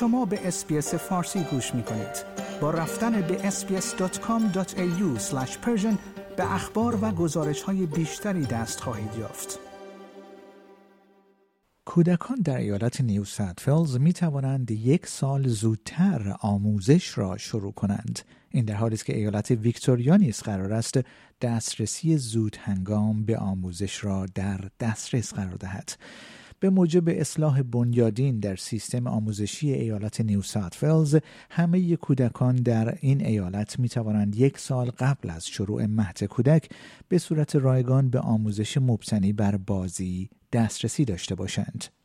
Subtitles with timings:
[0.00, 2.24] شما به SBS فارسی گوش می کنید.
[2.60, 5.20] با رفتن به sbs.com.au
[6.36, 9.58] به اخبار و گزارش های بیشتری دست خواهید یافت.
[11.84, 13.24] کودکان در ایالت نیو
[13.58, 18.20] ساوت ولز می توانند یک سال زودتر آموزش را شروع کنند.
[18.50, 20.98] این در حالی است که ایالت ویکتوریا نیز قرار است
[21.40, 25.92] دسترسی زود هنگام به آموزش را در دسترس قرار دهد.
[26.60, 30.40] به موجب اصلاح بنیادین در سیستم آموزشی ایالت نیو
[30.72, 31.18] ساوت ولز
[31.50, 36.70] همه کودکان در این ایالت می توانند یک سال قبل از شروع مهد کودک
[37.08, 41.97] به صورت رایگان به آموزش مبتنی بر بازی دسترسی داشته باشند.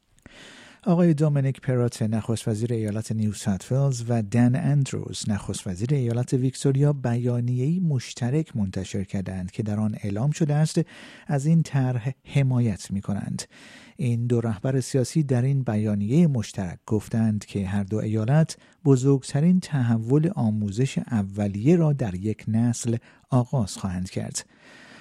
[0.85, 6.33] آقای دومینیک پروتت نخست وزیر ایالت نیو ساوت ولز و دن اندروز نخست وزیر ایالت
[6.33, 10.81] ویکتوریا بیانیه‌ای مشترک منتشر کردند که در آن اعلام شده است
[11.27, 13.43] از این طرح حمایت می کنند.
[13.97, 20.29] این دو رهبر سیاسی در این بیانیه مشترک گفتند که هر دو ایالت بزرگترین تحول
[20.35, 22.97] آموزش اولیه را در یک نسل
[23.29, 24.45] آغاز خواهند کرد.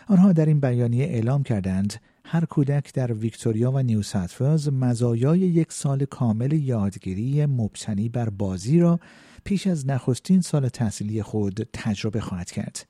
[0.06, 1.94] آنها در این بیانیه اعلام کردند
[2.32, 8.80] هر کودک در ویکتوریا و نیو ساتفلز مزایای یک سال کامل یادگیری مبتنی بر بازی
[8.80, 9.00] را
[9.44, 12.86] پیش از نخستین سال تحصیلی خود تجربه خواهد کرد.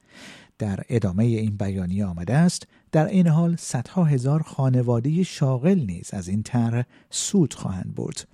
[0.59, 6.29] در ادامه این بیانیه آمده است در این حال صدها هزار خانواده شاغل نیز از
[6.29, 8.29] این طرح سود خواهند برد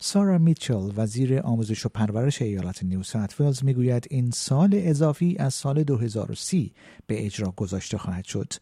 [0.00, 5.82] سارا میچل وزیر آموزش و پرورش ایالت نیو ساوت می‌گوید این سال اضافی از سال
[5.82, 6.72] 2030
[7.06, 8.52] به اجرا گذاشته خواهد شد.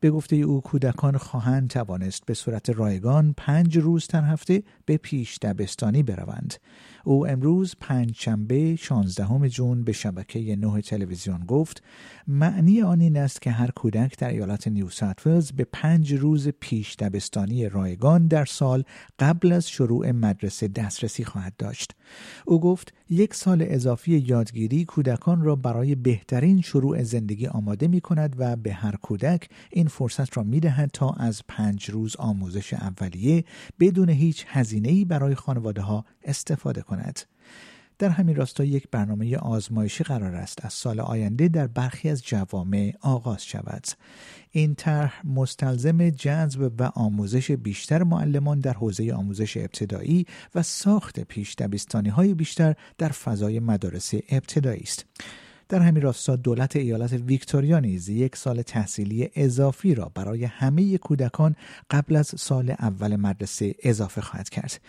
[0.00, 5.38] به گفته او کودکان خواهند توانست به صورت رایگان پنج روز در هفته به پیش
[5.42, 6.54] دبستانی بروند.
[7.04, 11.82] او امروز پنج شنبه 16 جون به شبکه نه تلویزیون گفت
[12.26, 16.96] معنی آن این است که هر کودک در ایالت نیو ساتفلز به پنج روز پیش
[16.96, 18.84] دبستانی رایگان در سال
[19.18, 21.94] قبل از شروع مدرسه دسترسی خواهد داشت
[22.46, 28.36] او گفت یک سال اضافی یادگیری کودکان را برای بهترین شروع زندگی آماده می کند
[28.38, 33.44] و به هر کودک این فرصت را می دهد تا از پنج روز آموزش اولیه
[33.80, 37.20] بدون هیچ هزینه برای خانواده ها استفاده کند.
[37.98, 40.64] در همین راستا یک برنامه آزمایشی قرار است.
[40.64, 43.86] از سال آینده در برخی از جوامع آغاز شود.
[44.50, 51.56] این طرح مستلزم جذب و آموزش بیشتر معلمان در حوزه آموزش ابتدایی و ساخت پیش
[52.12, 55.04] های بیشتر در فضای مدارس ابتدایی است.
[55.68, 61.56] در همین راستا دولت ایالت ویکتوریا نیز یک سال تحصیلی اضافی را برای همه کودکان
[61.90, 64.80] قبل از سال اول مدرسه اضافه خواهد کرد.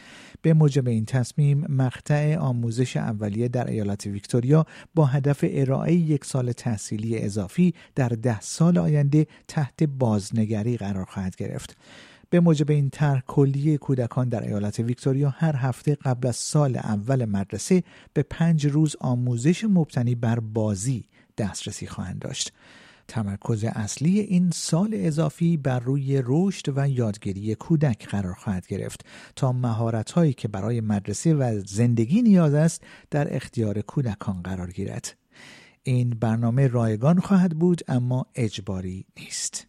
[0.42, 6.52] به موجب این تصمیم مقطع آموزش اولیه در ایالت ویکتوریا با هدف ارائه یک سال
[6.52, 11.78] تحصیلی اضافی در ده سال آینده تحت بازنگری قرار خواهد گرفت.
[12.30, 17.26] به موجب این طرح کلیه کودکان در ایالت ویکتوریا هر هفته قبل از سال اول
[17.26, 21.06] مدرسه به پنج روز آموزش مبتنی بر بازی
[21.38, 22.54] دسترسی خواهند داشت.
[23.08, 29.52] تمرکز اصلی این سال اضافی بر روی رشد و یادگیری کودک قرار خواهد گرفت تا
[29.52, 35.16] مهارت هایی که برای مدرسه و زندگی نیاز است در اختیار کودکان قرار گیرد.
[35.84, 39.69] این برنامه رایگان خواهد بود اما اجباری نیست.